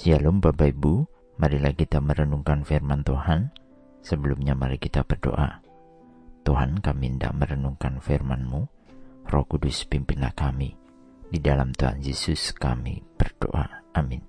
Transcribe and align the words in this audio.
Shalom 0.00 0.40
Bapak 0.40 0.72
Ibu, 0.72 1.04
marilah 1.36 1.76
kita 1.76 2.00
merenungkan 2.00 2.64
firman 2.64 3.04
Tuhan. 3.04 3.52
Sebelumnya 4.00 4.56
mari 4.56 4.80
kita 4.80 5.04
berdoa. 5.04 5.60
Tuhan 6.40 6.80
kami 6.80 7.12
hendak 7.12 7.36
merenungkan 7.36 8.00
firman-Mu, 8.00 8.64
Roh 9.28 9.44
Kudus 9.44 9.84
pimpinlah 9.84 10.32
kami. 10.32 10.72
Di 11.28 11.36
dalam 11.36 11.76
Tuhan 11.76 12.00
Yesus 12.00 12.56
kami 12.56 13.04
berdoa. 13.12 13.92
Amin. 13.92 14.24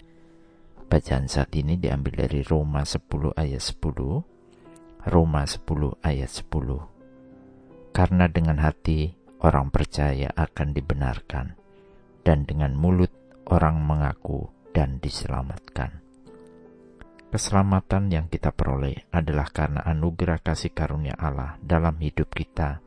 Bacaan 0.92 1.32
saat 1.32 1.56
ini 1.56 1.80
diambil 1.80 2.28
dari 2.28 2.44
Roma 2.44 2.84
10 2.84 3.32
ayat 3.32 3.64
10. 3.64 5.08
Roma 5.08 5.48
10 5.48 5.64
ayat 6.04 6.32
10. 6.36 7.96
Karena 7.96 8.28
dengan 8.28 8.60
hati 8.60 9.16
orang 9.40 9.72
percaya 9.72 10.36
akan 10.36 10.76
dibenarkan, 10.76 11.56
dan 12.28 12.44
dengan 12.44 12.76
mulut 12.76 13.16
orang 13.48 13.80
mengaku 13.80 14.52
dan 14.72 14.98
diselamatkan. 15.04 16.02
Keselamatan 17.32 18.12
yang 18.12 18.28
kita 18.28 18.52
peroleh 18.52 19.08
adalah 19.16 19.48
karena 19.48 19.88
anugerah 19.88 20.44
kasih 20.44 20.76
karunia 20.76 21.16
Allah 21.16 21.56
dalam 21.64 21.96
hidup 22.04 22.28
kita 22.36 22.84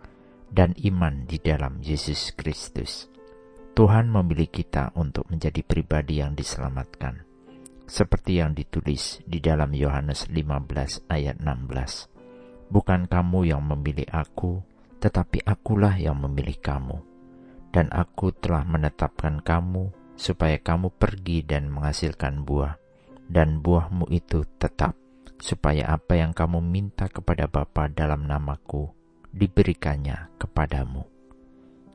dan 0.52 0.76
iman 0.84 1.24
di 1.24 1.40
dalam 1.40 1.80
Yesus 1.80 2.36
Kristus. 2.36 3.08
Tuhan 3.72 4.12
memilih 4.12 4.52
kita 4.52 4.92
untuk 5.00 5.26
menjadi 5.32 5.64
pribadi 5.64 6.20
yang 6.20 6.36
diselamatkan, 6.36 7.24
seperti 7.88 8.38
yang 8.38 8.52
ditulis 8.52 9.24
di 9.24 9.40
dalam 9.40 9.72
Yohanes 9.72 10.28
15 10.28 11.08
ayat 11.08 11.40
16. 11.40 12.70
Bukan 12.70 13.10
kamu 13.10 13.48
yang 13.48 13.64
memilih 13.64 14.06
aku, 14.12 14.62
tetapi 15.00 15.42
akulah 15.42 15.96
yang 15.96 16.20
memilih 16.20 16.60
kamu. 16.60 17.00
Dan 17.74 17.90
aku 17.90 18.30
telah 18.30 18.62
menetapkan 18.62 19.42
kamu 19.42 20.03
supaya 20.14 20.58
kamu 20.62 20.94
pergi 20.94 21.42
dan 21.42 21.70
menghasilkan 21.70 22.46
buah 22.46 22.84
dan 23.28 23.60
buahmu 23.64 24.08
itu 24.12 24.44
tetap, 24.60 24.96
supaya 25.40 25.96
apa 25.96 26.20
yang 26.20 26.36
kamu 26.36 26.60
minta 26.60 27.08
kepada 27.08 27.48
Bapa 27.48 27.88
dalam 27.88 28.28
namaku 28.28 28.92
diberikannya 29.34 30.36
kepadamu. 30.38 31.04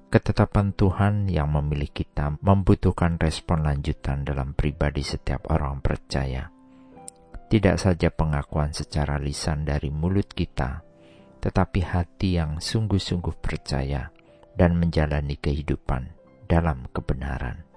Ketetapan 0.10 0.74
Tuhan 0.74 1.30
yang 1.30 1.54
memilih 1.54 1.94
kita 1.94 2.42
membutuhkan 2.42 3.22
respon 3.22 3.62
lanjutan 3.62 4.26
dalam 4.26 4.58
pribadi 4.58 5.06
setiap 5.06 5.54
orang 5.54 5.86
percaya. 5.86 6.50
Tidak 7.50 7.78
saja 7.78 8.10
pengakuan 8.10 8.74
secara 8.74 9.22
lisan 9.22 9.70
dari 9.70 9.94
mulut 9.94 10.34
kita, 10.34 10.82
tetapi 11.42 11.82
hati 11.86 12.42
yang 12.42 12.58
sungguh-sungguh 12.58 13.38
percaya 13.38 14.10
dan 14.58 14.82
menjalani 14.82 15.38
kehidupan 15.38 16.10
dalam 16.50 16.90
kebenaran. 16.90 17.69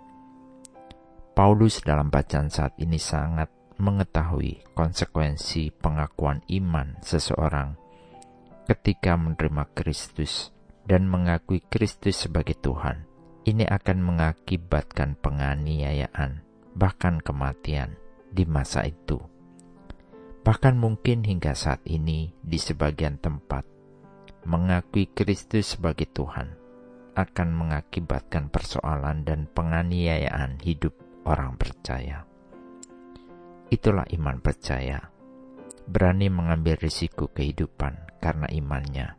Paulus 1.32 1.80
dalam 1.80 2.12
bacaan 2.12 2.52
saat 2.52 2.76
ini 2.76 3.00
sangat 3.00 3.48
mengetahui 3.80 4.68
konsekuensi 4.76 5.72
pengakuan 5.72 6.44
iman 6.44 7.00
seseorang 7.00 7.72
ketika 8.68 9.16
menerima 9.16 9.64
Kristus 9.72 10.52
dan 10.84 11.08
mengakui 11.08 11.64
Kristus 11.64 12.28
sebagai 12.28 12.60
Tuhan. 12.60 13.08
Ini 13.48 13.64
akan 13.64 13.98
mengakibatkan 14.04 15.18
penganiayaan, 15.18 16.44
bahkan 16.76 17.18
kematian 17.18 17.96
di 18.28 18.46
masa 18.46 18.86
itu. 18.86 19.18
Bahkan 20.44 20.78
mungkin 20.78 21.26
hingga 21.26 21.56
saat 21.56 21.80
ini 21.88 22.36
di 22.44 22.60
sebagian 22.60 23.18
tempat, 23.18 23.66
mengakui 24.46 25.08
Kristus 25.10 25.74
sebagai 25.74 26.06
Tuhan 26.12 26.54
akan 27.18 27.48
mengakibatkan 27.50 28.46
persoalan 28.52 29.26
dan 29.26 29.50
penganiayaan 29.50 30.62
hidup 30.62 31.01
orang 31.26 31.54
percaya. 31.54 32.26
Itulah 33.72 34.04
iman 34.12 34.36
percaya. 34.42 35.00
Berani 35.88 36.30
mengambil 36.30 36.78
risiko 36.78 37.30
kehidupan 37.32 38.20
karena 38.22 38.46
imannya. 38.52 39.18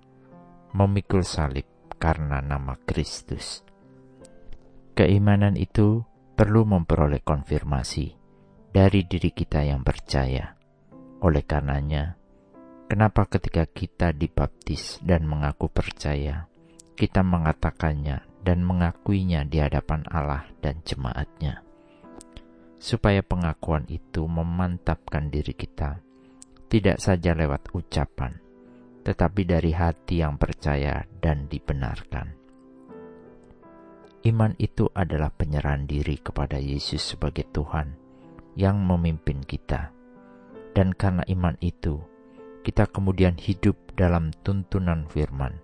Memikul 0.78 1.26
salib 1.26 1.68
karena 2.00 2.40
nama 2.40 2.78
Kristus. 2.86 3.66
Keimanan 4.94 5.58
itu 5.58 6.06
perlu 6.38 6.66
memperoleh 6.70 7.22
konfirmasi 7.26 8.14
dari 8.70 9.06
diri 9.10 9.34
kita 9.34 9.66
yang 9.66 9.82
percaya. 9.82 10.54
Oleh 11.24 11.44
karenanya, 11.46 12.14
kenapa 12.90 13.26
ketika 13.26 13.66
kita 13.66 14.14
dibaptis 14.14 15.02
dan 15.02 15.26
mengaku 15.26 15.70
percaya, 15.70 16.46
kita 16.94 17.26
mengatakannya 17.26 18.22
dan 18.46 18.62
mengakuinya 18.62 19.48
di 19.48 19.58
hadapan 19.64 20.06
Allah 20.14 20.46
dan 20.62 20.84
jemaatnya 20.86 21.73
supaya 22.84 23.24
pengakuan 23.24 23.88
itu 23.88 24.28
memantapkan 24.28 25.32
diri 25.32 25.56
kita, 25.56 26.04
tidak 26.68 27.00
saja 27.00 27.32
lewat 27.32 27.72
ucapan, 27.72 28.44
tetapi 29.08 29.48
dari 29.48 29.72
hati 29.72 30.20
yang 30.20 30.36
percaya 30.36 31.08
dan 31.24 31.48
dibenarkan. 31.48 32.36
Iman 34.28 34.52
itu 34.60 34.92
adalah 34.92 35.32
penyerahan 35.32 35.88
diri 35.88 36.20
kepada 36.20 36.60
Yesus 36.60 37.16
sebagai 37.16 37.48
Tuhan 37.56 37.96
yang 38.60 38.84
memimpin 38.84 39.40
kita, 39.48 39.96
dan 40.76 40.92
karena 40.92 41.24
iman 41.32 41.56
itu, 41.64 42.04
kita 42.68 42.92
kemudian 42.92 43.40
hidup 43.40 43.80
dalam 43.96 44.36
tuntunan 44.44 45.08
firman 45.08 45.56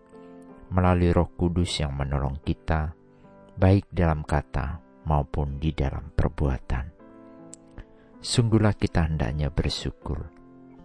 melalui 0.71 1.11
Roh 1.11 1.27
Kudus 1.35 1.83
yang 1.83 1.99
menolong 1.99 2.39
kita, 2.47 2.95
baik 3.59 3.91
dalam 3.91 4.23
kata 4.23 4.79
maupun 5.03 5.59
di 5.59 5.75
dalam 5.75 6.15
perbuatan. 6.15 6.98
Sungguhlah 8.19 8.75
kita 8.75 9.07
hendaknya 9.07 9.47
bersyukur, 9.47 10.27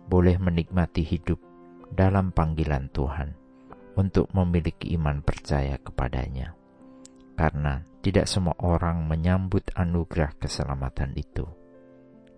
boleh 0.07 0.39
menikmati 0.39 1.03
hidup 1.03 1.43
dalam 1.91 2.31
panggilan 2.31 2.87
Tuhan 2.95 3.35
untuk 3.99 4.31
memiliki 4.31 4.95
iman 4.95 5.19
percaya 5.19 5.75
kepadanya. 5.83 6.55
Karena 7.35 7.83
tidak 8.07 8.31
semua 8.31 8.55
orang 8.63 9.11
menyambut 9.11 9.75
anugerah 9.75 10.39
keselamatan 10.39 11.19
itu. 11.19 11.43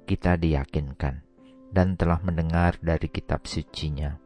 Kita 0.09 0.41
diyakinkan 0.41 1.15
dan 1.69 2.01
telah 2.01 2.17
mendengar 2.25 2.81
dari 2.81 3.13
kitab 3.13 3.45
sucinya. 3.45 4.17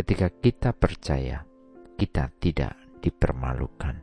Ketika 0.00 0.32
kita 0.32 0.72
percaya, 0.72 1.44
kita 2.00 2.32
tidak 2.40 2.72
dipermalukan. 3.04 4.00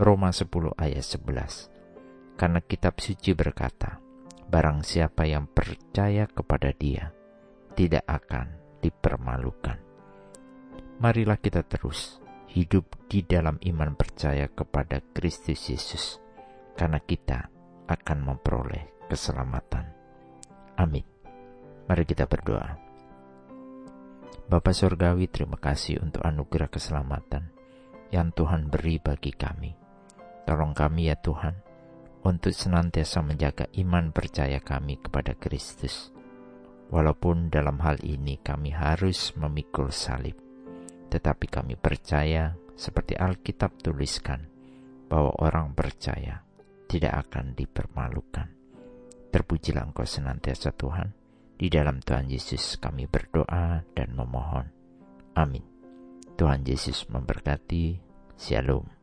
Roma 0.00 0.32
10 0.32 0.48
ayat 0.80 1.04
11 1.04 2.40
Karena 2.40 2.64
kitab 2.64 2.96
suci 2.96 3.36
berkata, 3.36 4.00
barang 4.50 4.82
siapa 4.82 5.30
yang 5.30 5.46
percaya 5.46 6.26
kepada 6.26 6.74
Dia 6.74 7.14
tidak 7.78 8.02
akan 8.10 8.50
dipermalukan. 8.82 9.78
Marilah 10.98 11.38
kita 11.38 11.62
terus 11.62 12.18
hidup 12.50 13.06
di 13.06 13.22
dalam 13.22 13.62
iman 13.62 13.94
percaya 13.94 14.50
kepada 14.50 14.98
Kristus 15.14 15.70
Yesus, 15.70 16.18
karena 16.74 16.98
kita 16.98 17.46
akan 17.86 18.18
memperoleh 18.26 19.06
keselamatan. 19.06 19.86
Amin. 20.74 21.06
Mari 21.86 22.02
kita 22.02 22.26
berdoa. 22.26 22.74
Bapa 24.50 24.74
Surgawi, 24.74 25.30
terima 25.30 25.62
kasih 25.62 26.02
untuk 26.02 26.26
anugerah 26.26 26.66
keselamatan 26.66 27.54
yang 28.10 28.34
Tuhan 28.34 28.66
beri 28.66 28.98
bagi 28.98 29.30
kami. 29.30 29.70
Tolong 30.42 30.74
kami 30.74 31.06
ya 31.06 31.14
Tuhan, 31.14 31.69
untuk 32.24 32.52
senantiasa 32.52 33.24
menjaga 33.24 33.66
iman 33.80 34.12
percaya 34.12 34.60
kami 34.60 35.00
kepada 35.00 35.32
Kristus. 35.36 36.12
Walaupun 36.90 37.48
dalam 37.48 37.78
hal 37.80 38.02
ini 38.02 38.42
kami 38.42 38.74
harus 38.74 39.32
memikul 39.38 39.94
salib, 39.94 40.34
tetapi 41.08 41.46
kami 41.46 41.78
percaya 41.78 42.58
seperti 42.74 43.14
Alkitab 43.14 43.78
tuliskan 43.78 44.50
bahwa 45.06 45.30
orang 45.38 45.72
percaya 45.72 46.42
tidak 46.90 47.28
akan 47.28 47.54
dipermalukan. 47.54 48.48
Terpujilah 49.30 49.86
Engkau 49.86 50.02
senantiasa 50.02 50.74
Tuhan. 50.74 51.14
Di 51.60 51.68
dalam 51.68 52.00
Tuhan 52.00 52.26
Yesus 52.26 52.80
kami 52.80 53.04
berdoa 53.06 53.84
dan 53.94 54.16
memohon. 54.16 54.66
Amin. 55.36 55.62
Tuhan 56.34 56.64
Yesus 56.66 57.06
memberkati. 57.12 58.00
Shalom. 58.40 58.99